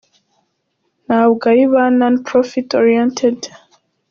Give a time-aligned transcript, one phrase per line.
[1.05, 3.39] Ntabwo ari ba none profit oriented.